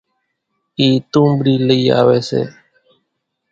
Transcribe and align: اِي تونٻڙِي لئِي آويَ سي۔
اِي 0.79 0.87
تونٻڙِي 1.11 1.55
لئِي 1.67 1.81
آويَ 1.99 2.19
سي۔ 2.29 2.41